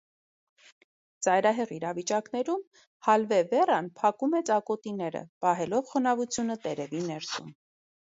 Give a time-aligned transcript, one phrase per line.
[1.25, 2.63] Ծայրահեղ իրավիճակներում
[3.07, 7.53] հալվե վերան փակում է ծակոտիները՝ պահելով խոնավությունը տերևի ներսում։